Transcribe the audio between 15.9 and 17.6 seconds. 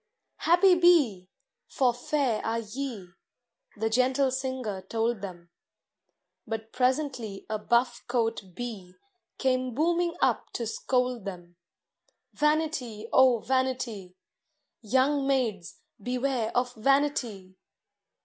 beware of vanity!"